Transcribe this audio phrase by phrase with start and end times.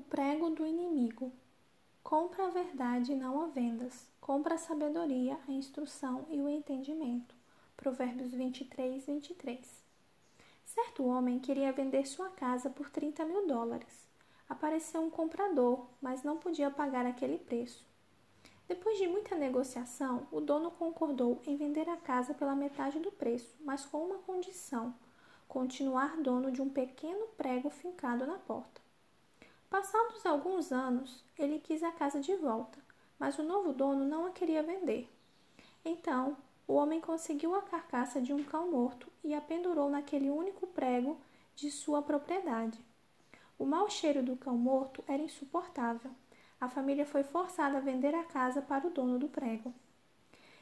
[0.00, 1.32] prego do inimigo.
[2.02, 4.06] Compra a verdade, não a vendas.
[4.20, 7.34] Compra a sabedoria, a instrução e o entendimento.
[7.76, 9.84] Provérbios 23, 23.
[10.64, 14.06] Certo homem queria vender sua casa por 30 mil dólares.
[14.48, 17.84] Apareceu um comprador, mas não podia pagar aquele preço.
[18.68, 23.56] Depois de muita negociação, o dono concordou em vender a casa pela metade do preço,
[23.60, 24.94] mas com uma condição:
[25.48, 28.85] continuar dono de um pequeno prego fincado na porta.
[29.76, 32.78] Passados alguns anos, ele quis a casa de volta,
[33.18, 35.06] mas o novo dono não a queria vender.
[35.84, 36.34] Então,
[36.66, 41.20] o homem conseguiu a carcaça de um cão morto e a pendurou naquele único prego
[41.54, 42.80] de sua propriedade.
[43.58, 46.10] O mau cheiro do cão morto era insuportável.
[46.58, 49.74] A família foi forçada a vender a casa para o dono do prego.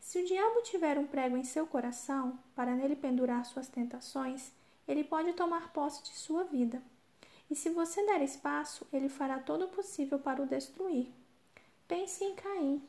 [0.00, 4.50] Se o diabo tiver um prego em seu coração, para nele pendurar suas tentações,
[4.88, 6.82] ele pode tomar posse de sua vida.
[7.50, 11.08] E se você der espaço, ele fará todo o possível para o destruir.
[11.86, 12.82] Pense em Caim.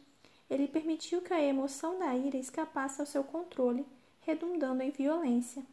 [0.50, 3.86] Ele permitiu que a emoção da ira escapasse ao seu controle,
[4.22, 5.64] redundando em violência.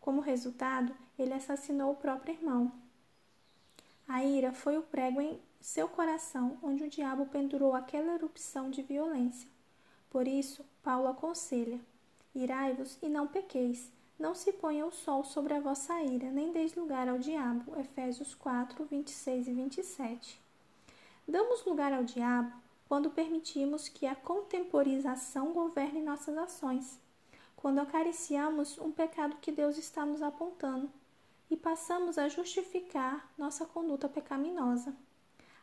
[0.00, 2.72] Como resultado, ele assassinou o próprio irmão.
[4.08, 8.82] A ira foi o prego em seu coração onde o diabo pendurou aquela erupção de
[8.82, 9.48] violência.
[10.10, 11.80] Por isso, Paulo aconselha:
[12.34, 16.74] Irai-vos e não pequeis, não se ponha o sol sobre a vossa ira, nem deis
[16.74, 17.78] lugar ao diabo.
[17.78, 20.40] Efésios 4, 26 e 27.
[21.28, 22.52] Damos lugar ao diabo
[22.88, 26.98] quando permitimos que a contemporização governe nossas ações,
[27.56, 30.90] quando acariciamos um pecado que Deus está nos apontando
[31.50, 34.94] e passamos a justificar nossa conduta pecaminosa.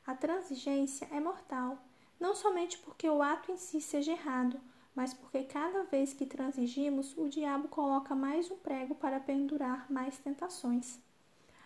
[0.05, 1.77] A transigência é mortal,
[2.19, 4.59] não somente porque o ato em si seja errado,
[4.95, 10.17] mas porque cada vez que transigimos, o diabo coloca mais um prego para pendurar mais
[10.17, 10.99] tentações.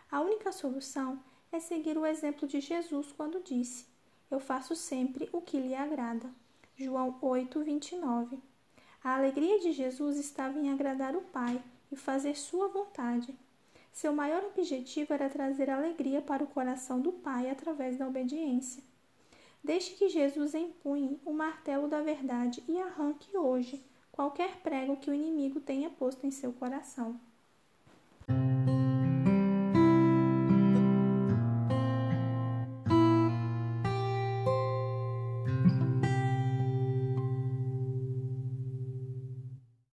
[0.09, 1.19] A única solução
[1.51, 3.85] é seguir o exemplo de Jesus quando disse:
[4.31, 6.29] Eu faço sempre o que lhe agrada.
[6.75, 8.39] João 8, 29.
[9.03, 13.33] A alegria de Jesus estava em agradar o Pai e fazer sua vontade.
[13.91, 18.83] Seu maior objetivo era trazer alegria para o coração do Pai através da obediência.
[19.63, 25.13] Deixe que Jesus empunhe o martelo da verdade e arranque hoje qualquer prego que o
[25.13, 27.19] inimigo tenha posto em seu coração.